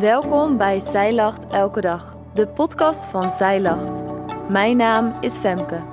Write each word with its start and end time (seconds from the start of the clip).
Welkom 0.00 0.56
bij 0.56 0.80
Zij 0.80 1.14
Lacht 1.14 1.50
Elke 1.50 1.80
Dag, 1.80 2.16
de 2.34 2.48
podcast 2.48 3.04
van 3.04 3.30
Zij 3.30 3.60
Lacht. 3.60 4.02
Mijn 4.48 4.76
naam 4.76 5.16
is 5.20 5.36
Femke. 5.36 5.84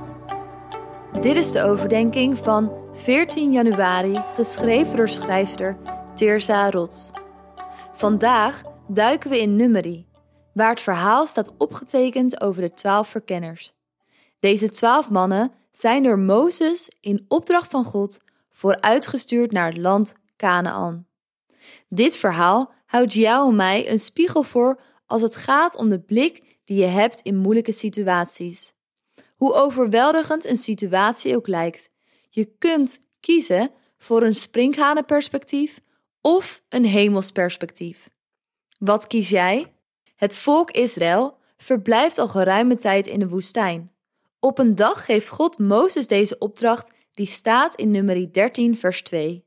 Dit 1.22 1.36
is 1.36 1.52
de 1.52 1.62
overdenking 1.62 2.38
van 2.38 2.90
14 2.94 3.52
januari, 3.52 4.24
geschreven 4.36 4.96
door 4.96 5.10
schrijfster 5.10 5.78
Teersa 6.16 6.70
Rots. 6.70 7.10
Vandaag 7.94 8.62
duiken 8.88 9.30
we 9.30 9.42
in 9.42 9.56
Numeri, 9.56 10.08
waar 10.54 10.70
het 10.70 10.82
verhaal 10.82 11.26
staat 11.26 11.54
opgetekend 11.58 12.42
over 12.42 12.62
de 12.62 12.74
twaalf 12.74 13.08
verkenners. 13.08 13.74
Deze 14.40 14.70
twaalf 14.70 15.10
mannen 15.10 15.52
zijn 15.72 16.04
door 16.04 16.20
Mozes 16.20 16.92
in 17.02 17.26
opdracht 17.28 17.72
van 17.72 17.84
God 17.84 18.20
vooruitgestuurd 18.52 19.52
naar 19.52 19.68
het 19.68 19.78
land 19.78 20.14
Canaan. 20.38 21.08
Dit 21.88 22.16
verhaal 22.16 22.72
houdt 22.94 23.14
jou 23.14 23.54
mij 23.54 23.90
een 23.90 24.00
spiegel 24.00 24.44
voor 24.44 24.80
als 25.06 25.22
het 25.22 25.36
gaat 25.36 25.76
om 25.76 25.90
de 25.90 26.00
blik 26.00 26.60
die 26.64 26.78
je 26.78 26.86
hebt 26.86 27.20
in 27.22 27.38
moeilijke 27.38 27.72
situaties. 27.72 28.74
Hoe 29.36 29.54
overweldigend 29.54 30.46
een 30.46 30.58
situatie 30.58 31.36
ook 31.36 31.48
lijkt, 31.48 31.90
je 32.30 32.46
kunt 32.58 33.00
kiezen 33.20 33.72
voor 33.98 34.24
een 34.24 34.36
sprinkhanenperspectief 34.36 35.82
of 36.22 36.64
een 36.70 36.86
hemelsperspectief. 36.86 38.10
Wat 38.80 39.08
kies 39.08 39.30
jij? 39.30 39.74
Het 40.16 40.36
volk 40.36 40.72
Israël 40.72 41.38
verblijft 41.58 42.18
al 42.18 42.28
geruime 42.28 42.76
tijd 42.76 43.08
in 43.08 43.20
de 43.20 43.28
woestijn. 43.28 43.92
Op 44.40 44.60
een 44.60 44.76
dag 44.76 45.06
geeft 45.06 45.30
God 45.30 45.58
Mozes 45.58 46.08
deze 46.08 46.38
opdracht 46.38 46.94
die 47.12 47.26
staat 47.26 47.76
in 47.76 47.92
nummer 47.92 48.34
13 48.34 48.78
vers 48.78 49.02
2. 49.02 49.46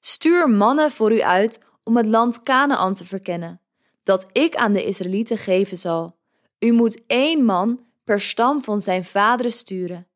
Stuur 0.00 0.50
mannen 0.50 0.90
voor 0.90 1.12
u 1.12 1.20
uit 1.22 1.66
om 1.88 1.96
het 1.96 2.06
land 2.06 2.40
Canaan 2.40 2.94
te 2.94 3.04
verkennen, 3.04 3.60
dat 4.02 4.26
ik 4.32 4.56
aan 4.56 4.72
de 4.72 4.84
Israëlieten 4.84 5.38
geven 5.38 5.76
zal. 5.76 6.18
U 6.58 6.72
moet 6.72 7.02
één 7.06 7.44
man 7.44 7.86
per 8.04 8.20
stam 8.20 8.64
van 8.64 8.80
zijn 8.80 9.04
vaderen 9.04 9.52
sturen, 9.52 10.08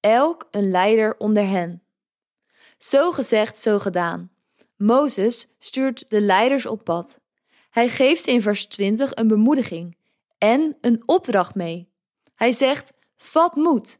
elk 0.00 0.48
een 0.50 0.70
leider 0.70 1.16
onder 1.18 1.48
hen. 1.48 1.82
Zo 2.78 3.12
gezegd, 3.12 3.60
zo 3.60 3.78
gedaan. 3.78 4.30
Mozes 4.76 5.54
stuurt 5.58 6.10
de 6.10 6.20
leiders 6.20 6.66
op 6.66 6.84
pad. 6.84 7.20
Hij 7.70 7.88
geeft 7.88 8.22
ze 8.22 8.30
in 8.30 8.42
vers 8.42 8.66
20 8.66 9.14
een 9.14 9.28
bemoediging 9.28 9.96
en 10.38 10.76
een 10.80 11.02
opdracht 11.06 11.54
mee. 11.54 11.92
Hij 12.34 12.52
zegt: 12.52 12.92
Vat 13.16 13.54
moed. 13.54 13.98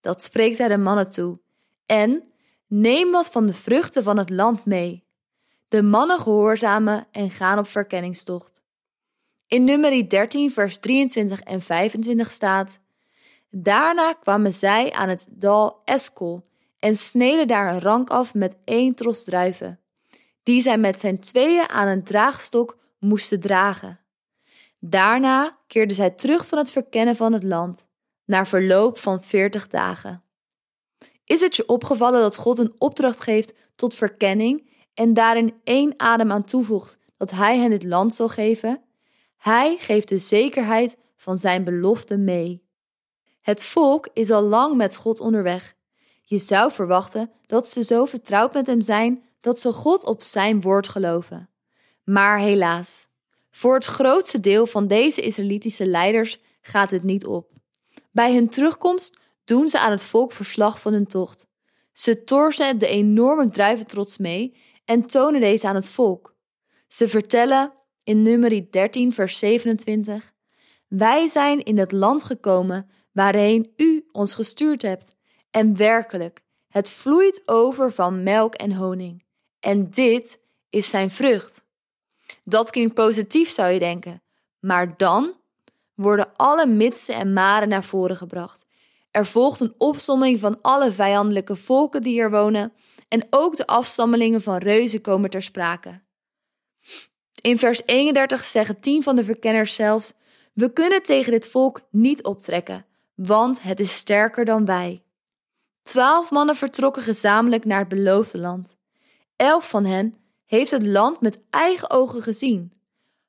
Dat 0.00 0.22
spreekt 0.22 0.58
hij 0.58 0.68
de 0.68 0.78
mannen 0.78 1.10
toe. 1.10 1.40
En 1.86 2.24
neem 2.66 3.10
wat 3.10 3.30
van 3.30 3.46
de 3.46 3.54
vruchten 3.54 4.02
van 4.02 4.18
het 4.18 4.30
land 4.30 4.64
mee. 4.64 5.08
De 5.70 5.82
mannen 5.82 6.18
gehoorzamen 6.18 7.06
en 7.10 7.30
gaan 7.30 7.58
op 7.58 7.66
verkenningstocht. 7.66 8.62
In 9.46 9.64
nummer 9.64 10.08
13, 10.08 10.50
vers 10.50 10.78
23 10.78 11.40
en 11.40 11.62
25 11.62 12.30
staat: 12.30 12.80
Daarna 13.50 14.12
kwamen 14.12 14.52
zij 14.52 14.92
aan 14.92 15.08
het 15.08 15.26
dal 15.30 15.80
Eskel 15.84 16.46
en 16.78 16.96
sneden 16.96 17.46
daar 17.46 17.72
een 17.72 17.80
rank 17.80 18.10
af 18.10 18.34
met 18.34 18.56
één 18.64 18.94
tros 18.94 19.24
druiven, 19.24 19.80
die 20.42 20.62
zij 20.62 20.78
met 20.78 21.00
zijn 21.00 21.20
tweeën 21.20 21.68
aan 21.68 21.88
een 21.88 22.04
draagstok 22.04 22.78
moesten 22.98 23.40
dragen. 23.40 24.00
Daarna 24.78 25.58
keerden 25.66 25.96
zij 25.96 26.10
terug 26.10 26.46
van 26.46 26.58
het 26.58 26.70
verkennen 26.70 27.16
van 27.16 27.32
het 27.32 27.44
land, 27.44 27.86
na 28.24 28.46
verloop 28.46 28.98
van 28.98 29.22
veertig 29.22 29.68
dagen. 29.68 30.22
Is 31.24 31.40
het 31.40 31.56
je 31.56 31.66
opgevallen 31.66 32.20
dat 32.20 32.36
God 32.36 32.58
een 32.58 32.74
opdracht 32.78 33.20
geeft 33.20 33.54
tot 33.74 33.94
verkenning 33.94 34.68
en 35.00 35.14
daarin 35.14 35.54
één 35.64 35.94
adem 35.96 36.32
aan 36.32 36.44
toevoegt 36.44 36.98
dat 37.16 37.30
Hij 37.30 37.58
hen 37.58 37.70
het 37.70 37.84
land 37.84 38.14
zal 38.14 38.28
geven? 38.28 38.82
Hij 39.36 39.76
geeft 39.78 40.08
de 40.08 40.18
zekerheid 40.18 40.96
van 41.16 41.36
zijn 41.36 41.64
belofte 41.64 42.16
mee. 42.16 42.62
Het 43.40 43.62
volk 43.62 44.08
is 44.12 44.30
al 44.30 44.42
lang 44.42 44.76
met 44.76 44.96
God 44.96 45.20
onderweg. 45.20 45.74
Je 46.22 46.38
zou 46.38 46.72
verwachten 46.72 47.30
dat 47.46 47.68
ze 47.68 47.84
zo 47.84 48.04
vertrouwd 48.04 48.54
met 48.54 48.66
Hem 48.66 48.80
zijn 48.80 49.22
dat 49.40 49.60
ze 49.60 49.72
God 49.72 50.04
op 50.04 50.22
Zijn 50.22 50.60
woord 50.60 50.88
geloven. 50.88 51.48
Maar 52.04 52.38
helaas, 52.38 53.06
voor 53.50 53.74
het 53.74 53.84
grootste 53.84 54.40
deel 54.40 54.66
van 54.66 54.86
deze 54.86 55.20
Israëlitische 55.20 55.86
leiders 55.86 56.38
gaat 56.60 56.90
het 56.90 57.02
niet 57.02 57.26
op. 57.26 57.50
Bij 58.12 58.34
hun 58.34 58.48
terugkomst 58.48 59.18
doen 59.44 59.68
ze 59.68 59.80
aan 59.80 59.90
het 59.90 60.02
volk 60.02 60.32
verslag 60.32 60.80
van 60.80 60.92
hun 60.92 61.06
tocht. 61.06 61.48
Ze 61.92 62.24
torsen 62.24 62.78
de 62.78 62.86
enorme 62.86 63.48
druiventrots 63.48 64.18
mee 64.18 64.56
en 64.84 65.06
tonen 65.06 65.40
deze 65.40 65.68
aan 65.68 65.74
het 65.74 65.88
volk. 65.88 66.34
Ze 66.88 67.08
vertellen 67.08 67.72
in 68.04 68.22
nummer 68.22 68.70
13, 68.70 69.12
vers 69.12 69.38
27: 69.38 70.32
Wij 70.88 71.26
zijn 71.26 71.62
in 71.62 71.78
het 71.78 71.92
land 71.92 72.24
gekomen 72.24 72.90
waarheen 73.12 73.72
u 73.76 74.06
ons 74.12 74.34
gestuurd 74.34 74.82
hebt. 74.82 75.14
En 75.50 75.76
werkelijk, 75.76 76.40
het 76.68 76.90
vloeit 76.90 77.42
over 77.46 77.92
van 77.92 78.22
melk 78.22 78.54
en 78.54 78.72
honing. 78.72 79.24
En 79.60 79.90
dit 79.90 80.40
is 80.68 80.88
zijn 80.88 81.10
vrucht. 81.10 81.64
Dat 82.44 82.70
klinkt 82.70 82.94
positief, 82.94 83.48
zou 83.48 83.72
je 83.72 83.78
denken. 83.78 84.22
Maar 84.60 84.96
dan 84.96 85.32
worden 85.94 86.32
alle 86.36 86.66
mitsen 86.66 87.14
en 87.14 87.32
maren 87.32 87.68
naar 87.68 87.84
voren 87.84 88.16
gebracht. 88.16 88.66
Er 89.10 89.26
volgt 89.26 89.60
een 89.60 89.74
opsomming 89.78 90.40
van 90.40 90.58
alle 90.62 90.92
vijandelijke 90.92 91.56
volken 91.56 92.02
die 92.02 92.12
hier 92.12 92.30
wonen 92.30 92.72
en 93.10 93.26
ook 93.30 93.56
de 93.56 93.66
afstammelingen 93.66 94.42
van 94.42 94.56
reuzen 94.56 95.00
komen 95.00 95.30
ter 95.30 95.42
sprake. 95.42 96.00
In 97.40 97.58
vers 97.58 97.82
31 97.86 98.44
zeggen 98.44 98.80
tien 98.80 99.02
van 99.02 99.16
de 99.16 99.24
verkenners 99.24 99.74
zelfs: 99.74 100.12
We 100.52 100.72
kunnen 100.72 101.02
tegen 101.02 101.32
dit 101.32 101.48
volk 101.48 101.80
niet 101.90 102.22
optrekken, 102.22 102.86
want 103.14 103.62
het 103.62 103.80
is 103.80 103.96
sterker 103.96 104.44
dan 104.44 104.64
wij. 104.64 105.02
Twaalf 105.82 106.30
mannen 106.30 106.56
vertrokken 106.56 107.02
gezamenlijk 107.02 107.64
naar 107.64 107.78
het 107.78 107.88
beloofde 107.88 108.38
land. 108.38 108.76
Elk 109.36 109.62
van 109.62 109.84
hen 109.84 110.14
heeft 110.44 110.70
het 110.70 110.86
land 110.86 111.20
met 111.20 111.40
eigen 111.50 111.90
ogen 111.90 112.22
gezien, 112.22 112.72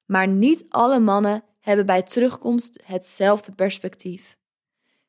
maar 0.06 0.28
niet 0.28 0.66
alle 0.70 1.00
mannen 1.00 1.44
hebben 1.59 1.86
bij 1.86 2.03
terugkomst 2.03 2.81
hetzelfde 2.86 3.52
perspectief. 3.52 4.38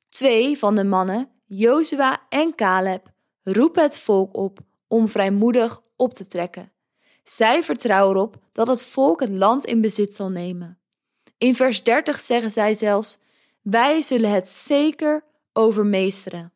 Twee 0.08 0.58
van 0.58 0.74
de 0.74 0.84
mannen, 0.84 1.30
Jozua 1.46 2.20
en 2.28 2.54
Caleb, 2.54 3.11
roep 3.42 3.74
het 3.74 3.98
volk 3.98 4.36
op 4.36 4.58
om 4.88 5.08
vrijmoedig 5.08 5.82
op 5.96 6.14
te 6.14 6.26
trekken. 6.26 6.72
Zij 7.24 7.62
vertrouwen 7.62 8.16
erop 8.16 8.36
dat 8.52 8.66
het 8.66 8.84
volk 8.84 9.20
het 9.20 9.30
land 9.30 9.64
in 9.64 9.80
bezit 9.80 10.14
zal 10.14 10.30
nemen. 10.30 10.78
In 11.38 11.54
vers 11.54 11.82
30 11.82 12.20
zeggen 12.20 12.50
zij 12.50 12.74
zelfs: 12.74 13.18
Wij 13.62 14.02
zullen 14.02 14.30
het 14.30 14.48
zeker 14.48 15.24
overmeesteren. 15.52 16.52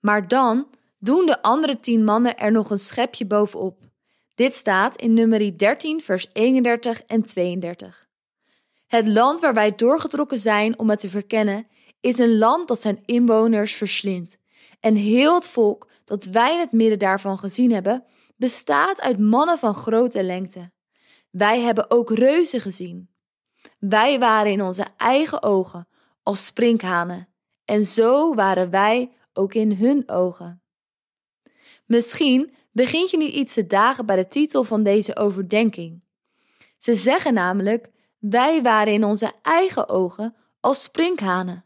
Maar 0.00 0.28
dan 0.28 0.66
doen 0.98 1.26
de 1.26 1.42
andere 1.42 1.76
tien 1.76 2.04
mannen 2.04 2.36
er 2.38 2.52
nog 2.52 2.70
een 2.70 2.78
schepje 2.78 3.26
bovenop. 3.26 3.78
Dit 4.34 4.54
staat 4.54 4.96
in 4.96 5.14
nummer 5.14 5.58
13, 5.58 6.00
vers 6.00 6.26
31 6.32 7.02
en 7.02 7.22
32. 7.22 8.08
Het 8.86 9.06
land 9.06 9.40
waar 9.40 9.54
wij 9.54 9.74
doorgetrokken 9.74 10.40
zijn 10.40 10.78
om 10.78 10.90
het 10.90 10.98
te 10.98 11.08
verkennen, 11.08 11.66
is 12.00 12.18
een 12.18 12.38
land 12.38 12.68
dat 12.68 12.80
zijn 12.80 13.02
inwoners 13.04 13.74
verslindt. 13.74 14.38
En 14.80 14.94
heel 14.94 15.34
het 15.34 15.48
volk 15.48 15.88
dat 16.04 16.24
wij 16.24 16.54
in 16.54 16.60
het 16.60 16.72
midden 16.72 16.98
daarvan 16.98 17.38
gezien 17.38 17.72
hebben, 17.72 18.04
bestaat 18.36 19.00
uit 19.00 19.18
mannen 19.18 19.58
van 19.58 19.74
grote 19.74 20.22
lengte. 20.22 20.70
Wij 21.30 21.60
hebben 21.60 21.90
ook 21.90 22.10
reuzen 22.10 22.60
gezien. 22.60 23.10
Wij 23.78 24.18
waren 24.18 24.52
in 24.52 24.62
onze 24.62 24.86
eigen 24.96 25.42
ogen 25.42 25.88
als 26.22 26.46
sprinkhanen, 26.46 27.28
en 27.64 27.84
zo 27.84 28.34
waren 28.34 28.70
wij 28.70 29.12
ook 29.32 29.54
in 29.54 29.72
hun 29.72 30.08
ogen. 30.08 30.62
Misschien 31.86 32.54
begint 32.72 33.10
je 33.10 33.16
nu 33.16 33.24
iets 33.24 33.54
te 33.54 33.66
dagen 33.66 34.06
bij 34.06 34.16
de 34.16 34.28
titel 34.28 34.64
van 34.64 34.82
deze 34.82 35.16
overdenking. 35.16 36.02
Ze 36.78 36.94
zeggen 36.94 37.34
namelijk: 37.34 37.90
wij 38.18 38.62
waren 38.62 38.92
in 38.92 39.04
onze 39.04 39.32
eigen 39.42 39.88
ogen 39.88 40.36
als 40.60 40.82
sprinkhanen. 40.82 41.64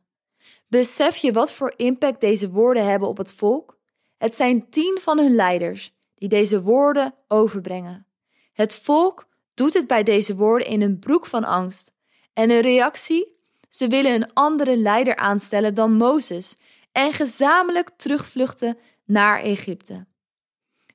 Besef 0.73 1.17
je 1.17 1.33
wat 1.33 1.53
voor 1.53 1.73
impact 1.77 2.21
deze 2.21 2.51
woorden 2.51 2.85
hebben 2.85 3.09
op 3.09 3.17
het 3.17 3.33
volk? 3.33 3.79
Het 4.19 4.37
zijn 4.37 4.71
tien 4.71 4.99
van 5.01 5.19
hun 5.19 5.35
leiders 5.35 5.95
die 6.15 6.29
deze 6.29 6.63
woorden 6.63 7.15
overbrengen. 7.29 8.07
Het 8.53 8.77
volk 8.77 9.29
doet 9.55 9.75
het 9.75 9.87
bij 9.87 10.03
deze 10.03 10.37
woorden 10.37 10.67
in 10.67 10.83
een 10.83 10.99
broek 10.99 11.27
van 11.27 11.45
angst. 11.45 11.93
En 12.33 12.51
een 12.51 12.61
reactie? 12.61 13.41
Ze 13.69 13.87
willen 13.89 14.15
een 14.15 14.33
andere 14.33 14.77
leider 14.77 15.17
aanstellen 15.17 15.75
dan 15.75 15.93
Mozes 15.93 16.59
en 16.93 17.13
gezamenlijk 17.13 17.91
terugvluchten 17.97 18.79
naar 19.05 19.41
Egypte. 19.41 20.07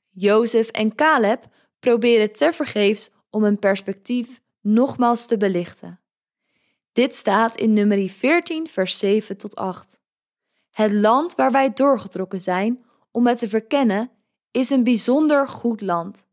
Jozef 0.09 0.67
en 0.67 0.95
Caleb 0.95 1.45
proberen 1.79 2.31
tevergeefs 2.31 3.09
om 3.29 3.43
een 3.43 3.59
perspectief 3.59 4.39
nogmaals 4.61 5.27
te 5.27 5.37
belichten. 5.37 5.99
Dit 6.97 7.15
staat 7.15 7.55
in 7.55 7.73
nummer 7.73 8.09
14, 8.09 8.67
vers 8.67 8.97
7 8.97 9.37
tot 9.37 9.55
8. 9.55 9.99
Het 10.71 10.93
land 10.93 11.35
waar 11.35 11.51
wij 11.51 11.73
doorgetrokken 11.73 12.41
zijn 12.41 12.85
om 13.11 13.27
het 13.27 13.37
te 13.37 13.49
verkennen, 13.49 14.11
is 14.51 14.69
een 14.69 14.83
bijzonder 14.83 15.47
goed 15.47 15.81
land. 15.81 16.25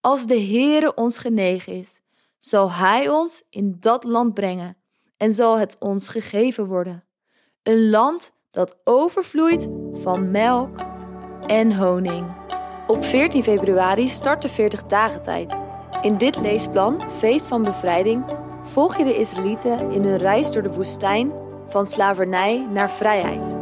Als 0.00 0.26
de 0.26 0.40
Heere 0.40 0.94
ons 0.94 1.18
genegen 1.18 1.72
is, 1.72 2.00
zal 2.38 2.72
Hij 2.72 3.08
ons 3.08 3.44
in 3.50 3.76
dat 3.80 4.04
land 4.04 4.34
brengen 4.34 4.76
en 5.16 5.32
zal 5.32 5.58
het 5.58 5.76
ons 5.78 6.08
gegeven 6.08 6.66
worden. 6.66 7.04
Een 7.62 7.90
land 7.90 8.32
dat 8.50 8.76
overvloeit 8.84 9.68
van 9.92 10.30
melk 10.30 10.78
en 11.46 11.76
honing. 11.76 12.34
Op 12.86 13.04
14 13.04 13.42
februari 13.42 14.08
start 14.08 14.42
de 14.42 14.48
40 14.48 14.84
dagen 14.84 15.22
tijd. 15.22 15.60
In 16.00 16.18
dit 16.18 16.40
leesplan, 16.40 17.10
Feest 17.10 17.46
van 17.46 17.62
Bevrijding, 17.62 18.41
volg 18.62 18.96
je 18.96 19.04
de 19.04 19.18
Israëlieten 19.18 19.90
in 19.90 20.04
hun 20.04 20.16
reis 20.16 20.52
door 20.52 20.62
de 20.62 20.72
woestijn 20.72 21.32
van 21.66 21.86
slavernij 21.86 22.66
naar 22.70 22.90
vrijheid. 22.90 23.56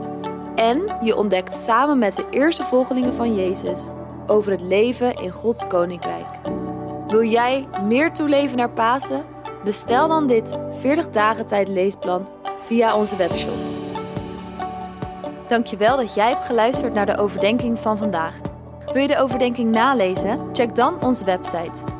En 0.55 0.97
je 1.03 1.17
ontdekt 1.17 1.55
samen 1.55 1.99
met 1.99 2.17
de 2.17 2.27
eerste 2.31 2.63
volgelingen 2.63 3.15
van 3.15 3.35
Jezus 3.35 3.89
over 4.27 4.53
het 4.53 4.63
leven 4.63 5.15
in 5.15 5.31
Gods 5.31 5.67
koninkrijk. 5.67 6.29
Wil 7.09 7.25
jij 7.25 7.69
meer 7.85 8.13
toeleven 8.13 8.57
naar 8.57 8.73
Pasen? 8.73 9.25
Bestel 9.65 10.09
dan 10.09 10.27
dit 10.27 10.59
40 10.71 11.11
dagen 11.11 11.47
tijd 11.47 11.69
leesplan 11.69 12.29
via 12.59 12.97
onze 12.97 13.17
webshop. 13.17 13.55
Dankjewel 15.49 15.97
dat 15.97 16.15
jij 16.15 16.29
hebt 16.29 16.45
geluisterd 16.45 16.93
naar 16.95 17.07
de 17.07 17.19
overdenking 17.19 17.79
van 17.79 17.99
vandaag. 17.99 18.41
Wil 18.93 19.03
je 19.03 19.09
de 19.09 19.19
overdenking 19.19 19.71
nalezen? 19.71 20.49
Check 20.53 20.75
dan 20.75 21.03
onze 21.03 21.25
website. 21.25 22.00